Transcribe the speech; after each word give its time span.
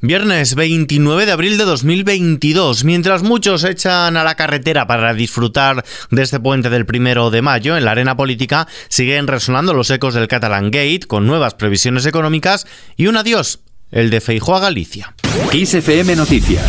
Viernes 0.00 0.54
29 0.54 1.26
de 1.26 1.32
abril 1.32 1.58
de 1.58 1.64
2022. 1.64 2.84
Mientras 2.84 3.24
muchos 3.24 3.64
echan 3.64 4.16
a 4.16 4.22
la 4.22 4.36
carretera 4.36 4.86
para 4.86 5.12
disfrutar 5.12 5.84
de 6.12 6.22
este 6.22 6.38
puente 6.38 6.70
del 6.70 6.86
primero 6.86 7.32
de 7.32 7.42
mayo, 7.42 7.76
en 7.76 7.84
la 7.84 7.90
arena 7.90 8.16
política 8.16 8.68
siguen 8.88 9.26
resonando 9.26 9.74
los 9.74 9.90
ecos 9.90 10.14
del 10.14 10.28
Catalan 10.28 10.70
Gate 10.70 11.00
con 11.08 11.26
nuevas 11.26 11.54
previsiones 11.54 12.06
económicas 12.06 12.68
y 12.96 13.08
un 13.08 13.16
adiós, 13.16 13.58
el 13.90 14.10
de 14.10 14.20
Feijó 14.20 14.54
a 14.54 14.60
Galicia. 14.60 15.14
Noticias. 16.14 16.64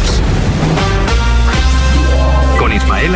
Con 2.57 2.73
Ismael. 2.73 3.11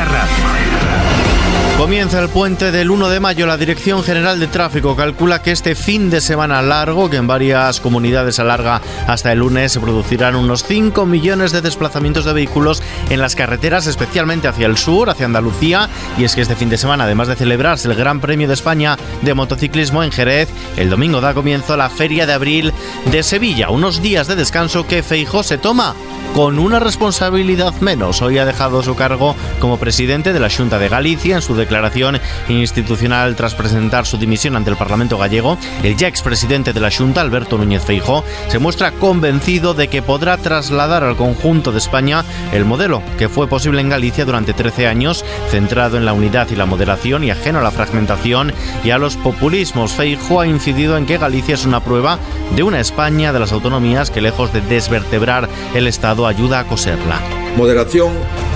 Comienza 1.77 2.21
el 2.21 2.29
puente 2.29 2.71
del 2.71 2.91
1 2.91 3.09
de 3.09 3.19
mayo. 3.19 3.47
La 3.47 3.57
Dirección 3.57 4.03
General 4.03 4.39
de 4.39 4.47
Tráfico 4.47 4.95
calcula 4.95 5.41
que 5.41 5.51
este 5.51 5.75
fin 5.75 6.09
de 6.11 6.21
semana 6.21 6.61
largo, 6.61 7.09
que 7.09 7.17
en 7.17 7.27
varias 7.27 7.81
comunidades 7.81 8.39
alarga 8.39 8.79
hasta 9.07 9.31
el 9.31 9.39
lunes, 9.39 9.71
se 9.73 9.79
producirán 9.79 10.35
unos 10.35 10.63
5 10.63 11.05
millones 11.05 11.51
de 11.51 11.61
desplazamientos 11.61 12.25
de 12.25 12.33
vehículos 12.33 12.81
en 13.09 13.19
las 13.19 13.35
carreteras, 13.35 13.87
especialmente 13.87 14.47
hacia 14.47 14.67
el 14.67 14.77
sur, 14.77 15.09
hacia 15.09 15.25
Andalucía. 15.25 15.89
Y 16.17 16.23
es 16.23 16.35
que 16.35 16.41
este 16.41 16.55
fin 16.55 16.69
de 16.69 16.77
semana, 16.77 17.05
además 17.05 17.27
de 17.27 17.35
celebrarse 17.35 17.89
el 17.89 17.95
Gran 17.95 18.21
Premio 18.21 18.47
de 18.47 18.53
España 18.53 18.97
de 19.23 19.33
motociclismo 19.33 20.03
en 20.03 20.11
Jerez, 20.11 20.49
el 20.77 20.91
domingo 20.91 21.21
da 21.21 21.33
comienzo 21.33 21.75
la 21.75 21.89
Feria 21.89 22.25
de 22.25 22.33
Abril 22.33 22.71
de 23.11 23.23
Sevilla. 23.23 23.71
Unos 23.71 24.01
días 24.01 24.27
de 24.27 24.35
descanso 24.35 24.87
que 24.87 25.03
Feijó 25.03 25.41
se 25.41 25.57
toma 25.57 25.95
con 26.33 26.57
una 26.57 26.79
responsabilidad 26.79 27.73
menos. 27.81 28.21
Hoy 28.21 28.39
ha 28.39 28.45
dejado 28.45 28.81
su 28.81 28.95
cargo 28.95 29.35
como 29.59 29.77
presidente 29.77 30.33
de 30.33 30.39
la 30.39 30.49
Junta 30.49 30.79
de 30.79 30.89
Galicia 30.89 31.35
en 31.35 31.41
su 31.41 31.55
declaración 31.63 32.19
institucional 32.49 33.35
tras 33.35 33.55
presentar 33.55 34.05
su 34.05 34.17
dimisión 34.17 34.55
ante 34.55 34.69
el 34.69 34.77
Parlamento 34.77 35.17
gallego. 35.17 35.57
El 35.83 35.95
ya 35.95 36.07
expresidente 36.07 36.73
de 36.73 36.79
la 36.79 36.91
Junta, 36.91 37.21
Alberto 37.21 37.57
Núñez 37.57 37.83
Feijó, 37.83 38.23
se 38.49 38.59
muestra 38.59 38.91
convencido 38.91 39.73
de 39.73 39.87
que 39.87 40.01
podrá 40.01 40.37
trasladar 40.37 41.03
al 41.03 41.15
conjunto 41.15 41.71
de 41.71 41.77
España 41.77 42.23
el 42.51 42.65
modelo 42.65 43.01
que 43.17 43.29
fue 43.29 43.47
posible 43.47 43.81
en 43.81 43.89
Galicia 43.89 44.25
durante 44.25 44.53
13 44.53 44.87
años, 44.87 45.25
centrado 45.49 45.97
en 45.97 46.05
la 46.05 46.13
unidad 46.13 46.49
y 46.51 46.55
la 46.55 46.65
moderación 46.65 47.23
y 47.23 47.31
ajeno 47.31 47.59
a 47.59 47.63
la 47.63 47.71
fragmentación 47.71 48.53
y 48.83 48.91
a 48.91 48.97
los 48.97 49.15
populismos. 49.15 49.93
Feijó 49.93 50.41
ha 50.41 50.47
incidido 50.47 50.97
en 50.97 51.05
que 51.05 51.17
Galicia 51.17 51.55
es 51.55 51.65
una 51.65 51.79
prueba 51.79 52.19
de 52.55 52.63
una 52.63 52.79
España 52.79 53.33
de 53.33 53.39
las 53.39 53.51
autonomías 53.51 54.09
que 54.09 54.21
lejos 54.21 54.51
de 54.53 54.61
desvertebrar 54.61 55.49
el 55.73 55.87
Estado 55.87 56.27
ayuda 56.27 56.59
a 56.59 56.67
coserla. 56.67 57.19
Moderación 57.55 58.13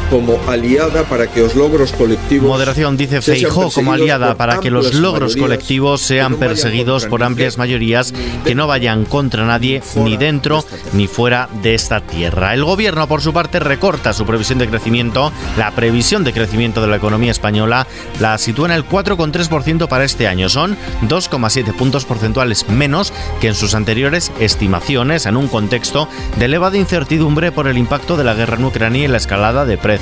como 0.09 0.39
aliada 0.47 1.03
para 1.03 1.27
que 1.27 1.41
los 1.41 1.55
logros 1.55 1.91
colectivos. 1.91 2.47
Moderación, 2.47 2.95
dice 2.95 3.21
Feijó, 3.21 3.69
como 3.71 3.93
aliada 3.93 4.35
para 4.35 4.59
que 4.59 4.71
los 4.71 4.93
logros 4.93 5.35
colectivos 5.35 6.01
sean 6.01 6.35
perseguidos 6.37 7.05
por 7.05 7.23
amplias 7.23 7.57
mayorías 7.57 8.13
que 8.45 8.55
no 8.55 8.67
vayan 8.67 9.05
contra 9.05 9.45
nadie, 9.45 9.81
ni 9.95 10.17
dentro 10.17 10.63
ni 10.93 11.07
fuera 11.07 11.49
de 11.61 11.75
esta 11.75 12.01
tierra. 12.01 12.53
El 12.53 12.63
gobierno, 12.63 13.07
por 13.07 13.21
su 13.21 13.33
parte, 13.33 13.59
recorta 13.59 14.13
su 14.13 14.25
previsión 14.25 14.59
de 14.59 14.69
crecimiento. 14.69 15.31
La 15.57 15.71
previsión 15.71 16.23
de 16.23 16.33
crecimiento 16.33 16.81
de 16.81 16.87
la 16.87 16.97
economía 16.97 17.31
española 17.31 17.87
la 18.19 18.37
sitúa 18.37 18.67
en 18.67 18.73
el 18.73 18.87
4,3% 18.87 19.87
para 19.87 20.05
este 20.05 20.27
año. 20.27 20.47
Son 20.49 20.77
2,7 21.07 21.73
puntos 21.73 22.05
porcentuales 22.05 22.69
menos 22.69 23.11
que 23.41 23.49
en 23.49 23.55
sus 23.55 23.75
anteriores 23.75 24.31
estimaciones, 24.39 25.25
en 25.25 25.35
un 25.35 25.47
contexto 25.47 26.07
de 26.37 26.45
elevada 26.45 26.77
incertidumbre 26.77 27.51
por 27.51 27.67
el 27.67 27.77
impacto 27.77 28.15
de 28.15 28.23
la 28.23 28.33
guerra 28.33 28.55
en 28.57 28.65
Ucrania 28.65 29.05
y 29.05 29.07
la 29.07 29.17
escalada 29.17 29.65
de 29.65 29.77
precios 29.77 29.96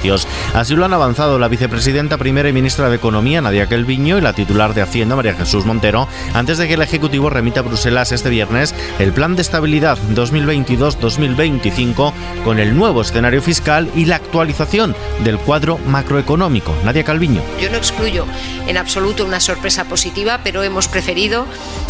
Así 0.54 0.76
lo 0.76 0.86
han 0.86 0.94
avanzado 0.94 1.40
la 1.40 1.48
vicepresidenta 1.48 2.18
primera 2.18 2.50
y 2.50 2.54
ministra 2.54 2.90
de 2.90 2.98
Economía, 2.98 3.42
Nadia 3.42 3.68
Kelviño, 3.68 4.18
y 4.18 4.22
la 4.22 4.34
titular 4.34 4.74
de 4.74 4.82
Hacienda, 4.82 5.16
María 5.16 5.36
Jesús 5.36 5.66
Montero, 5.66 6.08
antes 6.34 6.58
de 6.58 6.68
que 6.68 6.74
el 6.76 6.82
Ejecutivo 6.82 7.30
remita 7.30 7.62
a 7.62 7.64
Bruselas 7.64 8.12
este 8.12 8.30
viernes 8.30 8.76
el 9.00 9.14
Plan 9.14 9.36
de 9.36 9.42
Estabilidad 9.42 9.98
2022-2025 10.14 12.14
con 12.44 12.60
el 12.60 12.76
nuevo 12.76 13.02
escenario 13.02 13.42
fiscal 13.42 13.90
y 13.96 14.06
la 14.06 14.18
actualización 14.18 14.96
del 15.24 15.38
cuadro 15.38 15.78
macroeconómico. 15.78 16.76
Nadia 16.84 17.04
Calviño. 17.04 17.42
Yo 17.62 17.70
no 17.70 17.78
excluyo 17.78 18.26
en 18.68 18.78
absoluto 18.78 19.26
una 19.26 19.40
sorpresa 19.40 19.86
positiva, 19.86 20.42
pero 20.44 20.64
hemos 20.64 20.88
preferido, 20.88 21.46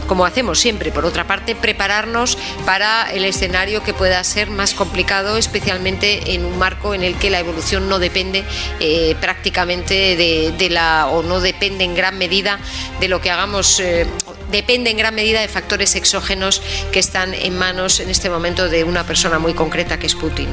como 0.08 0.26
hacemos 0.26 0.60
siempre, 0.60 0.92
por 0.92 1.06
otra 1.06 1.26
parte, 1.26 1.56
prepararnos 1.56 2.38
para 2.66 3.12
el 3.12 3.26
escenario 3.26 3.84
que 3.84 3.94
pueda 3.94 4.24
ser 4.24 4.50
más 4.50 4.74
complicado, 4.74 5.38
especialmente 5.38 6.36
en 6.36 6.46
un 6.46 6.58
marco 6.58 6.94
en 6.94 7.04
el 7.04 7.16
que 7.16 7.30
la 7.30 7.40
evolución 7.40 7.90
no 7.90 7.95
depende 8.00 8.44
eh, 8.80 9.16
prácticamente 9.20 10.16
de, 10.16 10.70
la, 10.70 11.08
o 11.08 11.24
no 11.24 11.40
depende 11.40 11.84
en 11.84 11.96
gran 11.96 12.18
medida 12.18 12.60
de 13.00 13.08
lo 13.08 13.22
que 13.22 13.32
hagamos, 13.32 13.80
eh, 13.80 14.06
depende 14.52 14.92
en 14.92 14.98
gran 14.98 15.16
medida 15.16 15.42
de 15.42 15.48
factores 15.48 15.96
exógenos 15.96 16.62
que 16.92 17.00
están 17.00 17.34
en 17.34 17.58
manos 17.58 18.00
en 18.00 18.10
este 18.10 18.30
momento 18.30 18.70
de 18.70 18.84
una 18.84 19.04
persona 19.04 19.40
muy 19.40 19.54
concreta 19.54 20.00
que 20.00 20.08
es 20.08 20.16
Putin. 20.16 20.50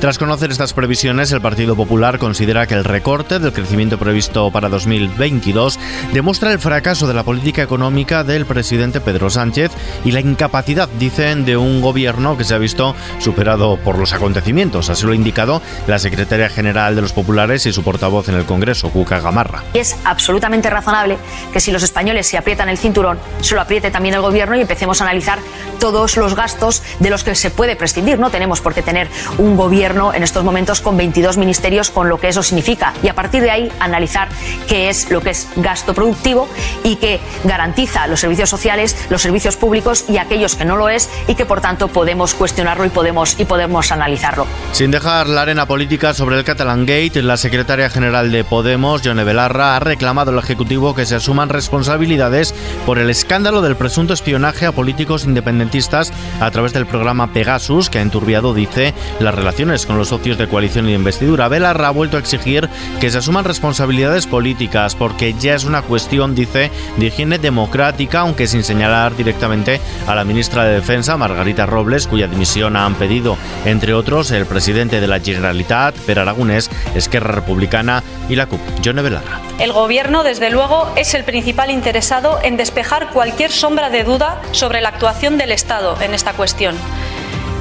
Tras 0.00 0.18
conocer 0.18 0.50
estas 0.50 0.72
previsiones, 0.72 1.32
el 1.32 1.40
Partido 1.40 1.76
Popular 1.76 2.18
considera 2.18 2.66
que 2.66 2.74
el 2.74 2.84
recorte 2.84 3.38
del 3.38 3.52
crecimiento 3.52 3.98
previsto 3.98 4.50
para 4.50 4.68
2022 4.68 5.78
demuestra 6.12 6.52
el 6.52 6.58
fracaso 6.58 7.06
de 7.06 7.14
la 7.14 7.22
política 7.22 7.62
económica 7.62 8.24
del 8.24 8.46
presidente 8.46 9.00
Pedro 9.00 9.30
Sánchez 9.30 9.72
y 10.04 10.12
la 10.12 10.20
incapacidad, 10.20 10.88
dicen, 10.98 11.44
de 11.44 11.56
un 11.56 11.80
gobierno 11.80 12.36
que 12.36 12.44
se 12.44 12.54
ha 12.54 12.58
visto 12.58 12.94
superado 13.18 13.76
por 13.76 13.98
los 13.98 14.12
acontecimientos. 14.12 14.90
Así 14.90 15.04
lo 15.06 15.12
ha 15.12 15.16
indicado 15.16 15.62
la 15.86 15.98
secretaria 15.98 16.48
general 16.48 16.94
de 16.94 17.02
los 17.02 17.12
Populares 17.12 17.66
y 17.66 17.72
su 17.72 17.82
portavoz 17.82 18.28
en 18.28 18.36
el 18.36 18.44
Congreso, 18.44 18.90
Cuca 18.90 19.20
Gamarra. 19.20 19.62
Es 19.74 19.96
absolutamente 20.04 20.70
razonable 20.70 21.18
que 21.52 21.60
si 21.60 21.70
los 21.72 21.82
españoles 21.82 22.26
se 22.26 22.36
aprietan 22.36 22.68
el 22.68 22.78
cinturón, 22.78 23.18
se 23.40 23.54
lo 23.54 23.60
apriete 23.60 23.90
también 23.90 24.14
el 24.14 24.20
Gobierno 24.20 24.56
y 24.56 24.60
empecemos 24.60 25.00
a 25.00 25.04
analizar 25.04 25.38
todos 25.78 26.16
los 26.16 26.34
gastos 26.34 26.82
de 26.98 27.10
los 27.10 27.24
que 27.24 27.34
se 27.34 27.50
puede 27.50 27.76
prescindir. 27.76 28.18
No 28.18 28.30
tenemos 28.30 28.60
por 28.60 28.74
qué 28.74 28.82
tener 28.82 29.08
un 29.38 29.56
Gobierno 29.56 30.14
en 30.14 30.22
estos 30.22 30.44
momentos 30.44 30.80
con 30.80 30.96
22 30.96 31.36
ministerios, 31.36 31.90
con 31.90 32.08
lo 32.08 32.18
que 32.18 32.28
eso 32.28 32.42
significa. 32.42 32.94
Y 33.02 33.08
a 33.08 33.14
partir 33.14 33.42
de 33.42 33.50
ahí 33.50 33.72
analizar 33.80 34.28
qué 34.68 34.88
es 34.88 35.10
lo 35.10 35.20
que 35.20 35.30
es 35.30 35.48
gasto 35.56 35.94
productivo 35.94 36.48
y 36.82 36.96
que 36.96 37.20
garantiza 37.44 38.06
los 38.06 38.20
servicios 38.20 38.48
sociales, 38.48 38.96
los 39.10 39.22
servicios 39.22 39.56
públicos 39.56 40.06
y 40.08 40.18
aquellos 40.18 40.56
que 40.56 40.64
no 40.64 40.76
lo 40.76 40.88
es 40.88 41.10
y 41.28 41.34
que 41.34 41.44
por 41.44 41.60
tanto 41.60 41.88
podemos 41.88 42.34
cuestionarlo 42.34 42.84
y 42.84 42.88
podemos, 42.88 43.38
y 43.38 43.44
podemos 43.44 43.92
analizarlo. 43.92 44.46
Sin 44.72 44.90
dejar 44.90 45.28
la 45.28 45.42
arena 45.42 45.66
política 45.66 46.14
sobre 46.14 46.38
el 46.38 46.44
catalán 46.44 46.86
Gate, 46.86 47.22
la 47.22 47.36
secretaria 47.36 47.90
general 47.90 48.32
de 48.32 48.44
Podemos, 48.44 49.02
Yone 49.02 49.24
Belarra, 49.24 49.76
ha 49.76 49.80
reclamado 49.80 50.30
al 50.30 50.38
Ejecutivo 50.38 50.94
que 50.94 51.06
se 51.06 51.14
asuman 51.14 51.48
responsabilidades 51.48 52.54
por 52.86 52.98
el 52.98 53.10
escándalo 53.24 53.62
del 53.62 53.74
presunto 53.74 54.12
espionaje 54.12 54.66
a 54.66 54.72
políticos 54.72 55.24
independentistas 55.24 56.12
a 56.40 56.50
través 56.50 56.74
del 56.74 56.84
programa 56.84 57.32
Pegasus, 57.32 57.88
que 57.88 57.98
ha 57.98 58.02
enturbiado, 58.02 58.52
dice, 58.52 58.92
las 59.18 59.34
relaciones 59.34 59.86
con 59.86 59.96
los 59.96 60.08
socios 60.08 60.36
de 60.36 60.46
coalición 60.46 60.84
y 60.84 60.88
de 60.90 60.96
investidura. 60.96 61.48
Belarra 61.48 61.88
ha 61.88 61.90
vuelto 61.90 62.18
a 62.18 62.20
exigir 62.20 62.68
que 63.00 63.10
se 63.10 63.16
asuman 63.16 63.46
responsabilidades 63.46 64.26
políticas 64.26 64.94
porque 64.94 65.32
ya 65.40 65.54
es 65.54 65.64
una 65.64 65.80
cuestión, 65.80 66.34
dice, 66.34 66.70
de 66.98 67.06
higiene 67.06 67.38
democrática, 67.38 68.20
aunque 68.20 68.46
sin 68.46 68.62
señalar 68.62 69.16
directamente 69.16 69.80
a 70.06 70.14
la 70.14 70.24
ministra 70.24 70.64
de 70.64 70.74
Defensa, 70.74 71.16
Margarita 71.16 71.64
Robles, 71.64 72.06
cuya 72.06 72.26
dimisión 72.26 72.76
han 72.76 72.94
pedido, 72.94 73.38
entre 73.64 73.94
otros, 73.94 74.32
el 74.32 74.44
presidente 74.44 75.00
de 75.00 75.06
la 75.06 75.20
Generalitat, 75.20 75.96
Per 76.00 76.18
Aragonés, 76.18 76.70
Esquerra 76.94 77.32
Republicana 77.32 78.02
y 78.28 78.36
la 78.36 78.44
CUP. 78.44 78.60
John 78.84 78.96
Belarra. 78.96 79.40
El 79.58 79.72
Gobierno, 79.72 80.24
desde 80.24 80.50
luego, 80.50 80.92
es 80.94 81.14
el 81.14 81.24
principal 81.24 81.70
interesado 81.70 82.38
en 82.42 82.58
despejar 82.58 83.13
cualquier 83.14 83.52
sombra 83.52 83.88
de 83.88 84.04
duda 84.04 84.42
sobre 84.50 84.82
la 84.82 84.90
actuación 84.90 85.38
del 85.38 85.52
Estado 85.52 85.96
en 86.02 86.12
esta 86.12 86.34
cuestión. 86.34 86.76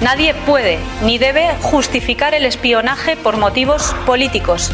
Nadie 0.01 0.33
puede 0.33 0.79
ni 1.03 1.17
debe 1.17 1.55
justificar 1.61 2.33
el 2.33 2.45
espionaje 2.45 3.15
por 3.15 3.37
motivos 3.37 3.95
políticos 4.05 4.71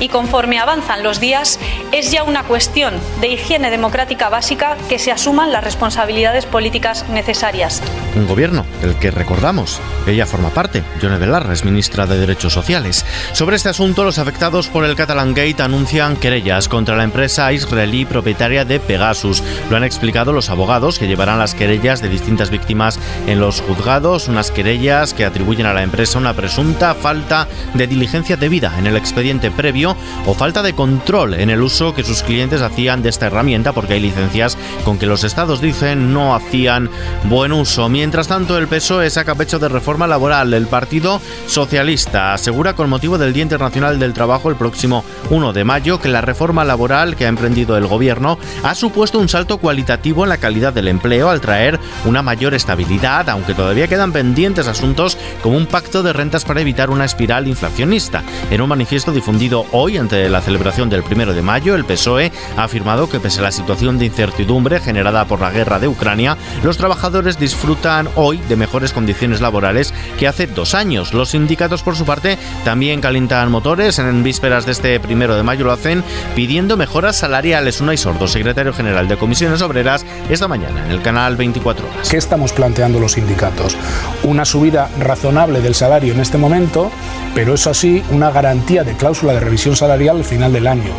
y 0.00 0.08
conforme 0.08 0.58
avanzan 0.58 1.02
los 1.02 1.20
días 1.20 1.58
es 1.92 2.10
ya 2.10 2.24
una 2.24 2.42
cuestión 2.44 2.94
de 3.20 3.28
higiene 3.28 3.70
democrática 3.70 4.28
básica 4.28 4.76
que 4.88 4.98
se 4.98 5.12
asuman 5.12 5.52
las 5.52 5.64
responsabilidades 5.64 6.46
políticas 6.46 7.08
necesarias. 7.08 7.82
Un 8.14 8.26
gobierno 8.26 8.64
del 8.80 8.96
que 8.96 9.10
recordamos, 9.10 9.80
ella 10.06 10.26
forma 10.26 10.50
parte, 10.50 10.82
Yone 11.00 11.18
Belarra 11.18 11.52
es 11.52 11.64
ministra 11.64 12.06
de 12.06 12.18
Derechos 12.18 12.52
Sociales. 12.52 13.04
Sobre 13.32 13.56
este 13.56 13.68
asunto, 13.68 14.04
los 14.04 14.18
afectados 14.18 14.68
por 14.68 14.84
el 14.84 14.96
Catalan 14.96 15.34
Gate 15.34 15.62
anuncian 15.62 16.16
querellas 16.16 16.68
contra 16.68 16.96
la 16.96 17.04
empresa 17.04 17.52
israelí 17.52 18.04
propietaria 18.04 18.64
de 18.64 18.80
Pegasus. 18.80 19.42
Lo 19.70 19.76
han 19.76 19.84
explicado 19.84 20.32
los 20.32 20.50
abogados 20.50 20.98
que 20.98 21.08
llevarán 21.08 21.38
las 21.38 21.54
querellas 21.54 22.00
de 22.00 22.08
distintas 22.08 22.50
víctimas 22.50 22.98
en 23.26 23.40
los 23.40 23.60
juzgados, 23.60 24.28
unas 24.28 24.50
querellas 24.50 25.12
que 25.12 25.24
atribuyen 25.24 25.66
a 25.66 25.74
la 25.74 25.82
empresa 25.82 26.18
una 26.18 26.34
presunta 26.34 26.94
falta 26.94 27.46
de 27.74 27.86
diligencia 27.86 28.36
debida 28.36 28.72
en 28.78 28.86
el 28.86 28.96
expediente 28.96 29.50
previo 29.50 29.85
o 30.26 30.34
falta 30.34 30.62
de 30.62 30.72
control 30.72 31.34
en 31.34 31.50
el 31.50 31.62
uso 31.62 31.94
que 31.94 32.02
sus 32.02 32.22
clientes 32.22 32.62
hacían 32.62 33.02
de 33.02 33.10
esta 33.10 33.26
herramienta 33.26 33.72
porque 33.72 33.94
hay 33.94 34.00
licencias 34.00 34.56
con 34.84 34.98
que 34.98 35.06
los 35.06 35.24
estados 35.24 35.60
dicen 35.60 36.12
no 36.12 36.34
hacían 36.34 36.90
buen 37.24 37.52
uso. 37.52 37.88
Mientras 37.88 38.28
tanto, 38.28 38.56
el 38.56 38.68
PSOE 38.68 39.10
saca 39.10 39.34
pecho 39.34 39.58
de 39.58 39.68
reforma 39.68 40.06
laboral. 40.06 40.54
El 40.54 40.66
Partido 40.66 41.20
Socialista 41.46 42.34
asegura 42.34 42.74
con 42.74 42.88
motivo 42.88 43.18
del 43.18 43.32
Día 43.32 43.42
Internacional 43.42 43.98
del 43.98 44.14
Trabajo 44.14 44.48
el 44.48 44.56
próximo 44.56 45.04
1 45.30 45.52
de 45.52 45.64
mayo 45.64 46.00
que 46.00 46.08
la 46.08 46.20
reforma 46.20 46.64
laboral 46.64 47.16
que 47.16 47.26
ha 47.26 47.28
emprendido 47.28 47.76
el 47.76 47.86
gobierno 47.86 48.38
ha 48.62 48.74
supuesto 48.74 49.18
un 49.18 49.28
salto 49.28 49.58
cualitativo 49.58 50.24
en 50.24 50.30
la 50.30 50.38
calidad 50.38 50.72
del 50.72 50.88
empleo 50.88 51.30
al 51.30 51.40
traer 51.40 51.78
una 52.04 52.22
mayor 52.22 52.54
estabilidad, 52.54 53.28
aunque 53.28 53.54
todavía 53.54 53.88
quedan 53.88 54.12
pendientes 54.12 54.66
asuntos 54.66 55.18
como 55.42 55.56
un 55.56 55.66
pacto 55.66 56.02
de 56.02 56.12
rentas 56.12 56.44
para 56.44 56.60
evitar 56.60 56.90
una 56.90 57.04
espiral 57.04 57.48
inflacionista. 57.48 58.22
En 58.50 58.60
un 58.60 58.68
manifiesto 58.68 59.12
difundido 59.12 59.66
hoy 59.76 59.98
ante 59.98 60.28
la 60.30 60.40
celebración 60.40 60.88
del 60.88 61.02
1 61.02 61.34
de 61.34 61.42
mayo, 61.42 61.74
el 61.74 61.84
PSOE 61.84 62.32
ha 62.56 62.64
afirmado 62.64 63.08
que 63.08 63.20
pese 63.20 63.40
a 63.40 63.44
la 63.44 63.52
situación 63.52 63.98
de 63.98 64.06
incertidumbre 64.06 64.80
generada 64.80 65.26
por 65.26 65.40
la 65.40 65.50
guerra 65.50 65.78
de 65.78 65.86
Ucrania, 65.86 66.36
los 66.62 66.78
trabajadores 66.78 67.38
disfrutan 67.38 68.08
hoy 68.14 68.38
de 68.48 68.56
mejores 68.56 68.92
condiciones 68.92 69.40
laborales 69.40 69.92
que 70.18 70.26
hace 70.26 70.46
dos 70.46 70.74
años. 70.74 71.12
Los 71.12 71.30
sindicatos, 71.30 71.82
por 71.82 71.94
su 71.94 72.04
parte, 72.04 72.38
también 72.64 73.00
calientan 73.00 73.50
motores. 73.50 73.98
En 73.98 74.22
vísperas 74.22 74.64
de 74.64 74.72
este 74.72 74.98
primero 74.98 75.36
de 75.36 75.42
mayo 75.42 75.64
lo 75.64 75.72
hacen 75.72 76.02
pidiendo 76.34 76.76
mejoras 76.76 77.16
salariales. 77.16 77.80
Una 77.80 77.94
y 77.94 77.98
sordo, 77.98 78.28
secretario 78.28 78.72
general 78.72 79.08
de 79.08 79.16
Comisiones 79.16 79.60
Obreras, 79.62 80.06
esta 80.30 80.48
mañana 80.48 80.86
en 80.86 80.90
el 80.90 81.02
canal 81.02 81.36
24 81.36 81.86
horas. 81.86 82.08
¿Qué 82.08 82.16
estamos 82.16 82.52
planteando 82.52 82.98
los 82.98 83.12
sindicatos? 83.12 83.76
Una 84.22 84.44
subida 84.44 84.88
razonable 84.98 85.60
del 85.60 85.74
salario 85.74 86.14
en 86.14 86.20
este 86.20 86.38
momento, 86.38 86.90
pero 87.36 87.52
eso 87.52 87.74
sí, 87.74 88.02
una 88.12 88.30
garantía 88.30 88.82
de 88.82 88.94
cláusula 88.94 89.34
de 89.34 89.40
revisión 89.40 89.76
salarial 89.76 90.16
al 90.16 90.24
final 90.24 90.54
del 90.54 90.66
año. 90.66 90.90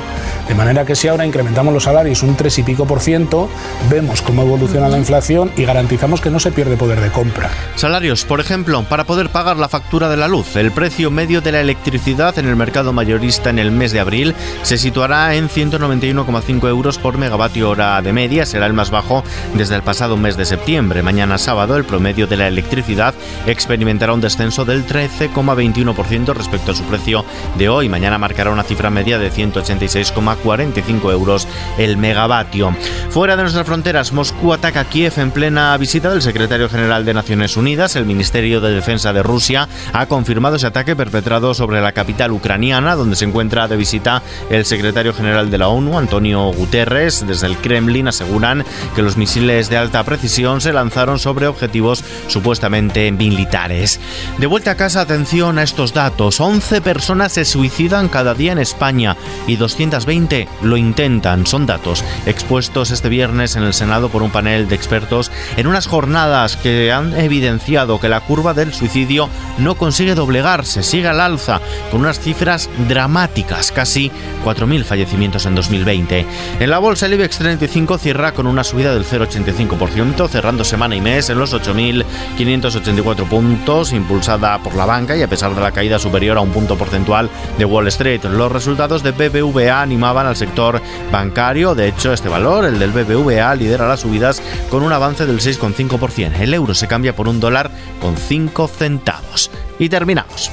De 0.48 0.54
manera 0.54 0.86
que 0.86 0.96
si 0.96 1.08
ahora 1.08 1.26
incrementamos 1.26 1.74
los 1.74 1.86
salarios 1.86 2.22
un 2.22 2.36
3 2.36 2.60
y 2.60 2.64
pico 2.64 2.86
por 2.86 3.00
ciento, 3.00 3.50
vemos 3.90 4.22
cómo 4.22 4.44
evoluciona 4.44 4.88
la 4.88 5.00
inflación 5.00 5.52
y 5.58 5.66
garantizamos 5.66 6.22
que 6.22 6.30
no 6.30 6.40
se 6.40 6.52
pierde 6.52 6.78
poder 6.78 7.02
de 7.02 7.10
compra. 7.10 7.50
Salarios, 7.76 8.24
por 8.24 8.40
ejemplo, 8.40 8.84
para 8.84 9.04
poder 9.04 9.30
pagar 9.30 9.58
la 9.58 9.68
factura 9.68 10.10
de 10.10 10.18
la 10.18 10.28
luz. 10.28 10.56
El 10.56 10.72
precio 10.72 11.10
medio 11.10 11.42
de 11.42 11.52
la 11.52 11.60
electricidad 11.60 12.38
en 12.38 12.48
el 12.48 12.56
mercado 12.56 12.94
mayorista 12.94 13.50
en 13.50 13.58
el 13.58 13.72
mes 13.72 13.92
de 13.92 14.00
abril 14.00 14.36
se 14.62 14.78
situará 14.78 15.34
en 15.34 15.50
191,5 15.50 16.70
euros 16.70 17.00
por 17.00 17.18
megavatio 17.18 17.72
hora 17.72 18.00
de 18.04 18.14
media. 18.14 18.46
Será 18.46 18.68
el 18.68 18.74
más 18.74 18.92
bajo 18.92 19.24
desde 19.56 19.76
el 19.76 19.82
pasado 19.82 20.18
mes 20.18 20.38
de 20.38 20.46
septiembre. 20.46 21.02
Mañana 21.02 21.40
sábado 21.40 21.78
el 21.78 21.84
promedio 21.84 22.28
de 22.28 22.38
la 22.38 22.48
electricidad 22.48 23.16
experimentará 23.48 24.14
un 24.14 24.22
descenso 24.22 24.66
del 24.66 24.86
13,21% 24.86 26.27
respecto 26.34 26.72
a 26.72 26.76
su 26.76 26.84
precio 26.84 27.24
de 27.58 27.70
hoy. 27.70 27.90
Mañana 27.90 28.18
marcará 28.18 28.52
una 28.52 28.64
cifra 28.64 28.90
media 28.90 29.20
de 29.20 29.32
186,4 29.32 30.58
45 30.58 31.12
euros 31.12 31.48
el 31.78 31.98
megavatio. 31.98 32.74
Fuera 33.10 33.36
de 33.36 33.44
nuestras 33.44 33.66
fronteras, 33.66 34.14
Moscú 34.14 34.54
ataca 34.54 34.86
Kiev 34.86 35.14
en 35.18 35.32
plena 35.32 35.76
visita 35.78 36.10
del 36.10 36.22
secretario 36.22 36.70
general 36.70 37.06
de 37.06 37.14
Naciones 37.14 37.58
Unidas. 37.58 37.96
El 37.96 38.06
Ministerio 38.06 38.62
de 38.62 38.72
Defensa 38.72 39.14
de 39.14 39.24
Rusia 39.24 39.68
ha 39.94 40.06
confirmado 40.06 40.56
ese 40.56 40.68
ataque 40.68 40.96
perpetrado 40.96 41.54
sobre 41.54 41.82
la 41.82 41.92
capital 41.92 42.32
ucraniana, 42.32 42.96
donde 42.96 43.16
se 43.16 43.26
encuentra 43.26 43.68
de 43.68 43.76
visita 43.76 44.22
el 44.50 44.66
secretario 44.66 45.14
general 45.14 45.52
de 45.52 45.58
la 45.58 45.68
ONU, 45.68 45.98
Antonio 45.98 46.52
Guterres. 46.54 47.28
Desde 47.28 47.48
el 47.48 47.58
Kremlin 47.58 48.08
aseguran 48.08 48.64
que 48.96 49.02
los 49.02 49.18
misiles 49.18 49.70
de 49.70 49.78
alta 49.78 50.04
precisión 50.04 50.62
se 50.62 50.74
lanzaron 50.74 51.20
sobre 51.20 51.48
objetivos 51.48 52.04
supuestamente 52.28 53.12
militares. 53.12 54.00
De 54.38 54.48
vuelta 54.48 54.72
a 54.72 54.76
casa, 54.76 55.02
atención 55.02 55.60
a 55.60 55.64
estos 55.64 55.94
datos. 55.94 56.07
11 56.18 56.82
personas 56.82 57.34
se 57.34 57.46
suicidan 57.46 58.10
cada 58.10 58.34
día 58.34 58.52
en 58.52 58.60
España 58.60 59.18
y 59.48 59.56
220 59.56 60.48
lo 60.62 60.78
intentan. 60.78 61.46
Son 61.46 61.66
datos 61.66 62.04
expuestos 62.26 62.92
este 62.92 63.10
viernes 63.10 63.56
en 63.56 63.64
el 63.64 63.74
Senado 63.74 64.10
por 64.10 64.24
un 64.24 64.32
panel 64.32 64.68
de 64.68 64.76
expertos 64.76 65.32
en 65.56 65.68
unas 65.68 65.88
jornadas 65.88 66.58
que 66.58 66.92
han 66.92 67.18
evidenciado 67.18 68.00
que 68.00 68.10
la 68.10 68.22
curva 68.22 68.54
del 68.54 68.74
suicidio 68.74 69.30
no 69.58 69.76
consigue 69.76 70.16
doblegarse, 70.16 70.84
sigue 70.84 71.08
al 71.08 71.20
alza, 71.20 71.62
con 71.92 72.02
unas 72.02 72.20
cifras 72.20 72.70
dramáticas, 72.88 73.72
casi 73.72 74.12
4.000 74.46 74.84
fallecimientos 74.84 75.46
en 75.46 75.56
2020. 75.56 76.26
En 76.60 76.70
la 76.70 76.80
bolsa 76.80 77.06
el 77.06 77.14
IBEX 77.14 77.38
35 77.38 77.98
cierra 77.98 78.34
con 78.34 78.48
una 78.48 78.64
subida 78.64 78.94
del 78.94 79.06
0,85%, 79.06 80.28
cerrando 80.30 80.64
semana 80.64 80.96
y 80.96 81.02
mes 81.02 81.30
en 81.30 81.40
los 81.40 81.54
8.584 81.54 83.28
puntos, 83.28 83.94
impulsada 83.94 84.60
por 84.60 84.76
la 84.76 84.86
banca 84.86 85.16
y 85.16 85.22
a 85.22 85.28
pesar 85.28 85.54
de 85.56 85.62
la 85.62 85.72
caída 85.72 85.97
superior 86.00 86.38
a 86.38 86.42
un 86.42 86.52
punto 86.52 86.78
porcentual 86.78 87.30
de 87.58 87.66
Wall 87.66 87.88
Street. 87.88 88.24
Los 88.24 88.52
resultados 88.52 89.04
de 89.04 89.12
BBVA 89.12 89.82
animaban 89.82 90.26
al 90.26 90.36
sector 90.36 90.82
bancario. 91.12 91.76
De 91.76 91.88
hecho, 91.88 92.14
este 92.14 92.30
valor, 92.30 92.66
el 92.66 92.80
del 92.80 92.92
BBVA, 92.92 93.56
lidera 93.56 93.88
las 93.88 94.02
subidas 94.02 94.42
con 94.70 94.84
un 94.84 94.94
avance 94.94 95.26
del 95.26 95.40
6,5%. 95.40 96.40
El 96.40 96.54
euro 96.54 96.74
se 96.74 96.88
cambia 96.88 97.16
por 97.16 97.28
un 97.28 97.40
dólar 97.40 97.72
con 98.00 98.16
5 98.18 98.68
centavos. 98.68 99.52
Y 99.80 99.90
terminamos. 99.90 100.52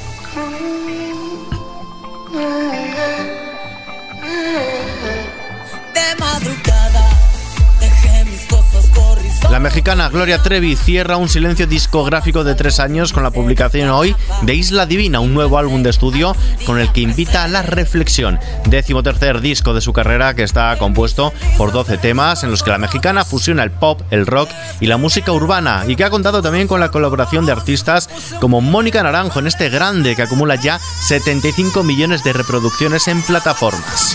Mexicana 9.64 10.10
Gloria 10.10 10.42
Trevi 10.42 10.76
cierra 10.76 11.16
un 11.16 11.30
silencio 11.30 11.66
discográfico 11.66 12.44
de 12.44 12.54
tres 12.54 12.80
años 12.80 13.14
con 13.14 13.22
la 13.22 13.30
publicación 13.30 13.88
hoy 13.88 14.14
de 14.42 14.54
Isla 14.54 14.84
Divina, 14.84 15.20
un 15.20 15.32
nuevo 15.32 15.56
álbum 15.56 15.82
de 15.82 15.88
estudio 15.88 16.36
con 16.66 16.78
el 16.78 16.92
que 16.92 17.00
invita 17.00 17.44
a 17.44 17.48
la 17.48 17.62
reflexión. 17.62 18.38
Décimo 18.66 19.02
tercer 19.02 19.40
disco 19.40 19.72
de 19.72 19.80
su 19.80 19.94
carrera 19.94 20.34
que 20.34 20.42
está 20.42 20.76
compuesto 20.76 21.32
por 21.56 21.72
12 21.72 21.96
temas 21.96 22.44
en 22.44 22.50
los 22.50 22.62
que 22.62 22.72
la 22.72 22.78
mexicana 22.78 23.24
fusiona 23.24 23.62
el 23.62 23.70
pop, 23.70 24.02
el 24.10 24.26
rock 24.26 24.50
y 24.80 24.86
la 24.86 24.98
música 24.98 25.32
urbana 25.32 25.84
y 25.88 25.96
que 25.96 26.04
ha 26.04 26.10
contado 26.10 26.42
también 26.42 26.68
con 26.68 26.78
la 26.78 26.90
colaboración 26.90 27.46
de 27.46 27.52
artistas 27.52 28.10
como 28.40 28.60
Mónica 28.60 29.02
Naranjo 29.02 29.38
en 29.38 29.46
este 29.46 29.70
grande 29.70 30.14
que 30.14 30.22
acumula 30.22 30.56
ya 30.56 30.78
75 30.78 31.82
millones 31.84 32.22
de 32.22 32.34
reproducciones 32.34 33.08
en 33.08 33.22
plataformas. 33.22 34.14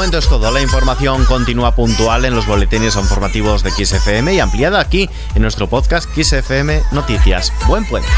Momento 0.00 0.16
es 0.16 0.28
todo. 0.30 0.50
La 0.50 0.62
información 0.62 1.26
continúa 1.26 1.74
puntual 1.74 2.24
en 2.24 2.34
los 2.34 2.46
boletines 2.46 2.96
informativos 2.96 3.62
de 3.62 3.70
XFM 3.70 4.32
y 4.32 4.40
ampliada 4.40 4.80
aquí 4.80 5.10
en 5.34 5.42
nuestro 5.42 5.68
podcast 5.68 6.08
XFM 6.16 6.84
Noticias. 6.92 7.52
Buen 7.68 7.84
puente. 7.84 8.08